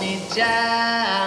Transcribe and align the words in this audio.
Nijaa. 0.00 1.19